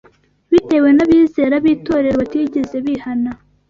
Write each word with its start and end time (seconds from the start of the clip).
bitewe 0.51 0.89
n’abizera 0.93 1.55
b’itorero 1.63 2.15
batigeze 2.21 2.75
bihana, 2.85 3.31